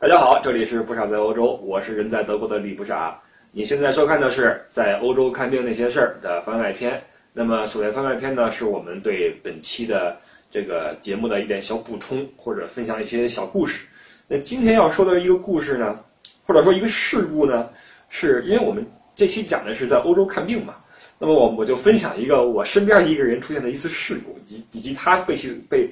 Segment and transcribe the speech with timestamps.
[0.00, 3.20] 大家好，这里是不傻在欧洲，我是人在德国的李不傻。
[3.52, 6.98] 你现在收看的是在欧洲看病那些事儿的番外篇。
[7.34, 10.16] 那么所谓番外篇呢，是我们对本期的
[10.50, 13.84] 这个节目的一点小补充，或者分享一些小故事。
[14.26, 16.00] 那今天要说的一个故事呢，
[16.46, 17.68] 或者说一个事故呢，
[18.08, 18.82] 是因为我们
[19.14, 20.76] 这期讲的是在欧洲看病嘛。
[21.18, 25.86] 那么我我就分享一个我身边一个人出现的一次事故，以以及他被去被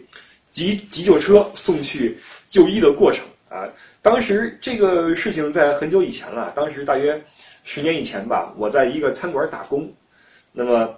[0.50, 2.16] 急急救车送去
[2.48, 3.68] 就医的过程啊。
[4.00, 7.20] 当时这个事情在很久以前了，当时大约
[7.64, 9.92] 十年以前吧，我在一个餐馆打工，
[10.52, 10.94] 那么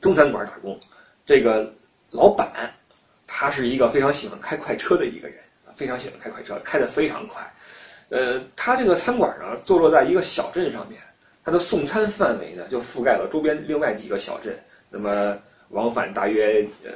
[0.00, 0.78] 中餐馆打工，
[1.26, 1.72] 这个
[2.10, 2.72] 老板
[3.26, 5.38] 他是一个非常喜欢开快车的一个人，
[5.74, 7.42] 非常喜欢开快车，开得非常快。
[8.10, 11.00] 呃，他这个餐馆呢，坐落在一个小镇上面，
[11.44, 14.56] 他的送餐范围呢，就覆盖了周边另外几个小镇，
[14.88, 15.36] 那么
[15.74, 16.90] 往返大约呃。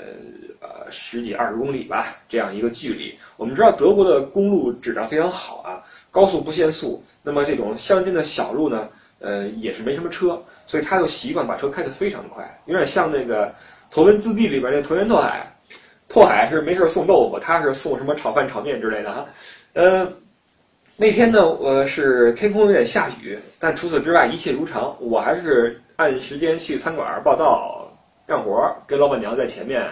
[0.60, 3.16] 呃，十几二十公里吧，这样一个距离。
[3.36, 5.78] 我们知道德国的公路质量非常好啊，
[6.10, 7.00] 高速不限速。
[7.22, 8.88] 那么这种乡间的小路呢，
[9.20, 13.46] 呃，也是没什么车，所以他就习惯把车开得非常快，有点像那个
[13.88, 15.46] 《头文字 D》里边那拓元拓海。
[16.08, 19.26] 拓海是没事送豆腐，他是送什么炒饭、炒面之类的哈。
[19.74, 20.12] 呃，
[20.96, 24.96] 那天呢，我是天空有点下雨，但除此之外一切如常。
[24.98, 27.87] 我还是按时间去餐馆报道
[28.28, 29.84] 干活，跟老板娘在前面。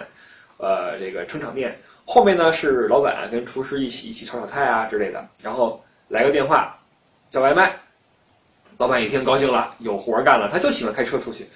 [0.59, 6.75] 呃，这个撑场面，后面呢是老板跟厨师一起一起炒炒菜啊之类的，然后来个电话，
[7.29, 7.77] 叫外卖，
[8.79, 11.47] 老板一听高兴了，有活干了，他就喜欢开车出去，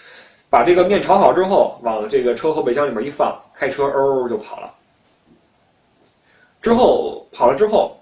[0.51, 4.71] 把这个面炒好之后，往这个车后备箱里面一放，开车嗷就跑了。
[6.61, 7.99] 之后跑了之后，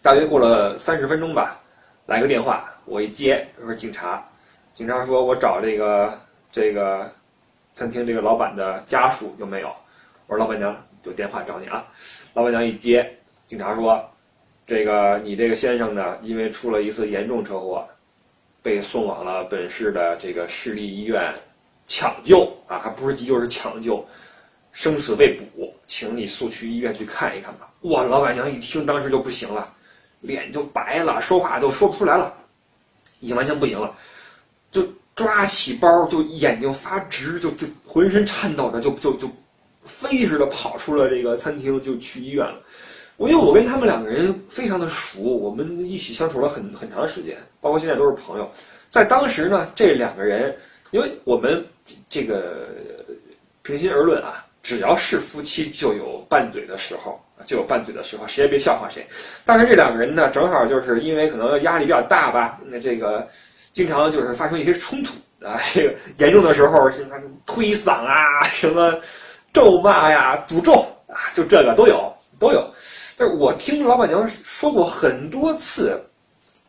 [0.00, 1.60] 大约过了三十分钟吧，
[2.06, 4.26] 来个电话，我一接，说警察，
[4.74, 6.18] 警察说我找这个
[6.50, 7.12] 这个
[7.74, 9.68] 餐厅这个老板的家属有没有？
[10.26, 11.84] 我说老板娘有电话找你啊，
[12.32, 13.14] 老板娘一接，
[13.46, 14.02] 警察说，
[14.66, 17.86] 这个你这个先生呢，因为出了一次严重车祸，
[18.62, 21.34] 被送往了本市的这个市立医院
[21.86, 24.02] 抢救啊，还不是急救是抢救，
[24.72, 27.68] 生死未卜，请你速去医院去看一看吧。
[27.82, 29.70] 哇，老板娘一听当时就不行了，
[30.20, 32.32] 脸就白了，说话都说不出来了，
[33.20, 33.94] 已经完全不行了，
[34.70, 34.82] 就
[35.14, 39.28] 抓起包就眼睛发直，就就浑身颤抖着就就就。
[39.86, 42.54] 飞似的跑出了这个餐厅，就去医院了。
[43.18, 48.50] 我因为我跟他们两个人非常的熟，我们一起相处了很很长时间，包括现在都是朋友。
[48.88, 50.56] 在当时呢，这两个人，
[50.90, 51.62] 因为我们
[52.08, 52.66] 这个
[53.60, 59.06] 平心而论啊，只要是夫妻就有拌嘴的时候，就有拌嘴的时候，谁也别笑话谁。
[59.44, 63.28] 但是这两个人呢，正好就是因为可能压力比较大吧，那这个
[63.74, 65.12] 经常就是发生一些冲突
[65.46, 67.06] 啊，这个严重的时候是
[67.44, 68.98] 推搡啊 什么。
[69.52, 70.72] 咒骂呀，诅咒
[71.06, 72.68] 啊，就这个都有，都有。
[73.16, 75.96] 但是我听老板娘说过很多次，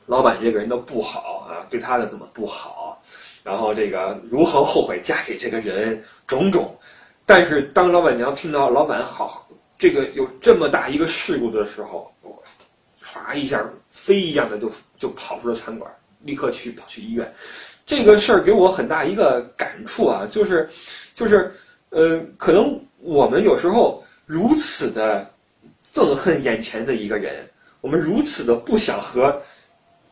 [0.06, 3.02] 老板这个人的不好啊，对她的怎么不好，
[3.44, 6.78] 然后这个如何后悔嫁给这个人，种种。
[7.26, 9.48] 但是当老板娘听到老板好，
[9.80, 12.14] 这个有这么大一个事故的时候，
[13.04, 15.92] 唰一下飞一样的就就跑出了餐馆，
[16.26, 17.34] 立刻去跑去医院。
[17.86, 20.68] 这个事儿给我很大一个感触啊，就是，
[21.14, 21.50] 就是。
[21.92, 25.32] 呃，可能我们有时候如此的
[25.82, 27.48] 憎恨眼前的一个人，
[27.80, 29.42] 我们如此的不想和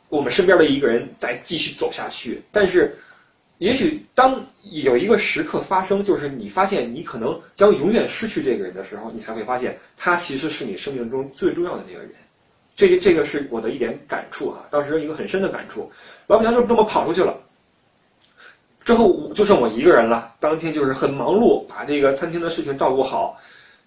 [0.07, 2.41] 我们身边的一个人再继续走下去。
[2.53, 2.95] 但是，
[3.57, 12.11] 也许当有一个时刻发生，就是你发现你可能将永远失去这个人的时候，你才会发现他其实是你生命中最重要的那个人。
[12.75, 15.91] 这这个是我的一点感触啊，当时一个很深的感触。
[16.27, 17.35] 老板娘就这么跑出去了。
[18.83, 23.37] 之后就剩我一个人了，当天就是很忙碌，把这个餐厅的事情照顾好。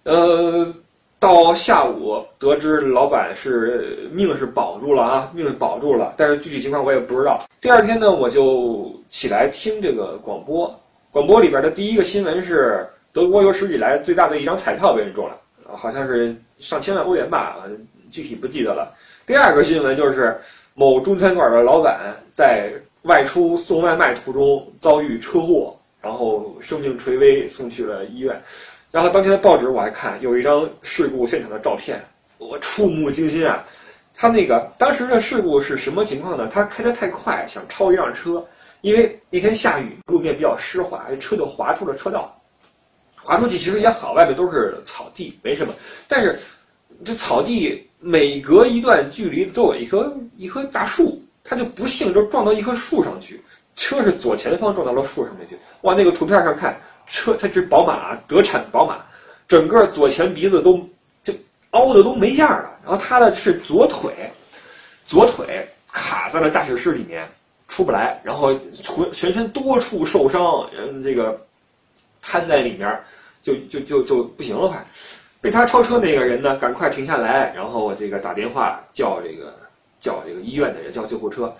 [0.03, 0.73] 呃，
[1.19, 7.37] 到下午得知老板是命是保住了啊，命是保住了，但是具体情况我也不知道。
[7.61, 10.73] 第二天呢，我就起来听这个广播，
[11.11, 15.37] 广播里边的第一个新闻是德国有史以来最大的一张彩票被人中了，
[15.75, 17.57] 好像是上千万欧元吧，
[18.09, 18.93] 具体不记得了。
[19.25, 20.39] 第二个新闻就是
[20.73, 22.71] 某中餐馆的老板在。
[23.03, 28.41] 外出送外卖途中遭遇车祸，然后生命垂危，送去了医院。
[28.91, 32.03] 然后当天的报纸我还看有一张事故现场的照片，
[32.37, 33.65] 我触目惊心啊！
[34.13, 36.49] 他那个当时的事故是什么情况呢？
[36.51, 38.45] 他开得太快，想超一辆车，
[38.81, 42.37] 因为那天下雨，路面比较湿滑，车就滑出了车道。
[43.15, 45.73] 滑出去其实也好，外面都是草地，没什么。
[46.09, 46.37] 但是
[47.05, 51.21] 这草地每隔一段距离都有一棵一棵大树。
[51.49, 53.41] 他就不幸就撞到一棵树上去，
[53.73, 55.57] 车是左前方撞到了树上面去。
[55.83, 59.01] 哇，那个图片上看车，它是宝马，德产宝马，
[59.47, 60.77] 整个左前鼻子都
[61.23, 61.33] 就
[61.69, 62.77] 凹的都没样了。
[62.83, 64.29] 然后他的是左腿，
[65.05, 67.25] 左腿卡在了驾驶室里面，
[67.69, 71.39] 出不来，然后全全身多处受伤，嗯，这个
[72.21, 72.99] 瘫在里面，
[73.41, 74.85] 就就就就不行了，快。
[75.39, 79.53] 被他超车那个人呢，赶快停下来，然后这个打电话叫这个
[79.99, 81.53] 叫这个医院的人叫救护车，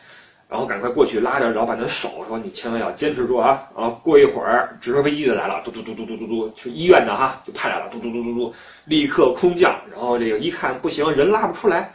[0.49, 8.53] 然后赶快过去拉着老板的手说：“你千万要坚持住啊！”然后过一会儿，直升飞机就来了，嘟嘟嘟嘟嘟嘟嘟，是医院的哈，就派来了，嘟嘟嘟嘟嘟，
[8.85, 11.91] 立刻空降，然后这个一看不行，人拉不出来，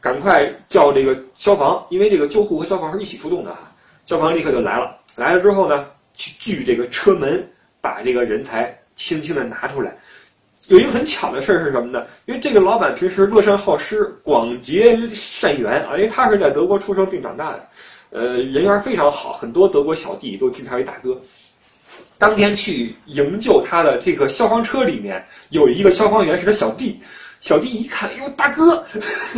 [0.00, 3.70] 赶快叫这个消防，因为这个救护和消防是一起出动的哈，
[4.04, 7.46] 消防立刻就来了，来了之后呢，去锯这个车门，
[7.80, 9.94] 把这个人才轻轻的拿出来。
[10.68, 12.04] 有一个很巧的事儿是什么呢？
[12.24, 17.68] 因为这个老板平时乐善好施、广结善缘啊，因为他是在德国出生并长大的，
[18.10, 21.16] 呃，人缘非常好，很多德国小弟都敬他为大哥。
[22.18, 27.00] 当天去营救他的这个消防车里面有一个消防员是他小弟，
[27.40, 28.84] 小弟一看，哎呦，大哥，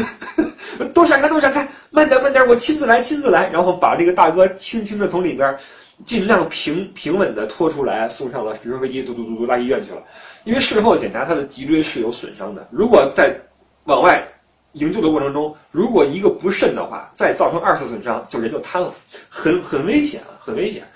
[0.95, 5.55] 多闪开，多闪开，慢点，慢点，我亲自来，亲自来，然后把这个大哥轻轻的从里边。
[6.05, 10.03] 尽量平平稳的拖出来，送上了直升飞机，嘟嘟嘟嘟拉医院去了。
[10.45, 13.37] 因为事后检查他的脊椎是有损伤的，如果在
[13.85, 14.27] 往外
[14.73, 18.95] 营救的过程中，如果一个不慎的话，再造成二次损伤，就人就瘫了，
[19.29, 20.87] 很很危险啊，很危险。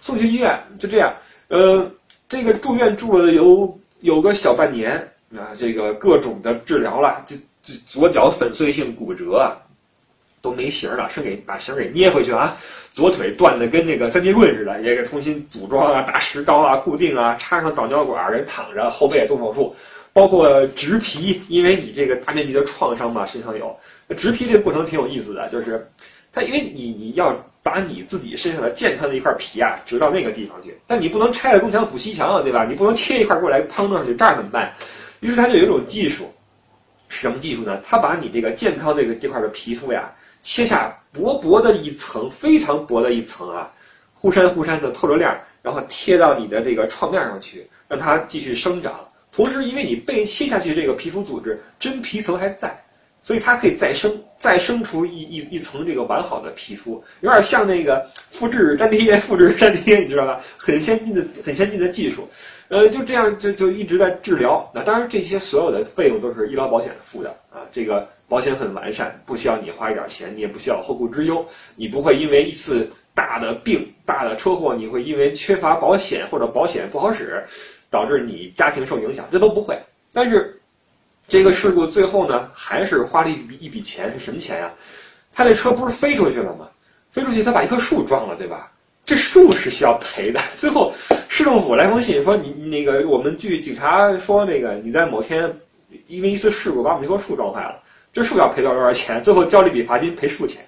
[0.00, 1.14] 送去医院就这样，
[1.48, 1.90] 呃，
[2.28, 4.96] 这个住院住了有有个小半年
[5.34, 9.56] 啊，这个各种的治疗了，这这左脚粉碎性骨折啊。
[10.42, 12.56] 都没形了，是给把形给捏回去啊！
[12.92, 19.74] 左腿断的跟那个三节棍似的，也给重新组装啊，打石膏啊，固定啊，插上导尿管，人躺着，后背也动手术，
[20.12, 23.78] 包括植皮，因为你这个大面积的创伤嘛，身上有
[24.16, 25.86] 植皮这个过程挺有意思的，就是
[26.32, 27.32] 它因为你你要
[27.62, 32.64] 把你自己身上的健康的一块皮啊植到那个地方去，但你不能拆了东墙补西墙啊，对吧？
[32.64, 34.72] 你不能切一块过来碰上去，这儿怎么办？
[35.20, 36.32] 于是他就有一种技术，
[37.08, 37.80] 是什么技术呢？
[37.86, 40.10] 他把你这个健康这个这块的皮肤呀。
[40.42, 43.70] 切下薄薄的一层，非常薄的一层啊，
[44.14, 49.06] 忽闪忽闪的透着亮，然后贴到你的这个创面上去，让它继续生长。
[49.32, 52.82] 同时，因为你被切下去这个皮肤组织真皮层还在，
[53.22, 60.40] 所以它可以再生，再生出一一一层这个完好的皮肤，有点像那个复制粘贴，复制粘贴，你知道吧？
[60.56, 62.28] 很先进的、很先进的技术。
[62.70, 64.64] 呃，就这样就就一直在治疗。
[64.72, 67.66] 那当然，这些所有的费用都是医疗保险付的啊。
[67.72, 71.44] 这个保险很完善，不需要你花一点钱，你也不需要后顾之忧。
[71.74, 77.44] 你不会因为一次大的病、大的车祸，你会因为缺乏保险或者保险不好使，
[77.90, 79.76] 导致你家庭受影响，这都不会。
[80.12, 80.60] 但是，
[81.26, 84.72] 这个事故最后呢，还是花了一笔一笔钱，是什么钱呀？
[85.34, 86.68] 他那车不是飞出去了吗？
[87.10, 88.70] 飞出去，他把一棵树撞了，对吧？
[89.10, 90.38] 这树是需要赔的。
[90.54, 90.94] 最后，
[91.28, 95.52] 市政府来封信说：“你那个，我们据警察说，那个你在某天
[96.06, 99.20] 因为一次事故把我们这棵树撞坏了，这树要赔多少多少钱？
[99.24, 100.64] 最后交了一笔罚金赔树钱，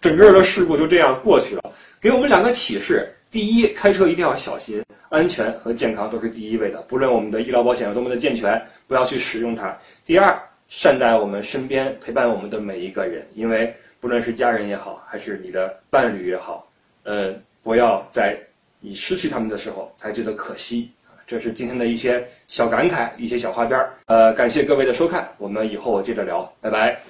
[0.00, 1.62] 整个的事故就这样过去了。
[2.00, 6.82] 给我们两个启示：第一，开车一定要小心，安全和健康都是第一位的。
[6.88, 9.72] 不论我们的医疗保险有多么的健全，不要去使用它。
[10.04, 10.36] 第二，
[10.66, 16.68] 善待我们身边陪伴我们的每一个人，因为不论是家人也好，还是你的伴侣也好，
[17.04, 17.32] 呃。”
[17.64, 18.38] 不要在
[18.78, 21.16] 你失去他们的时候才觉得可惜啊！
[21.26, 23.94] 这是今天的一些小感慨，一些小花边儿。
[24.04, 27.00] 呃，感谢各位的收看，我们以后接着聊，拜拜。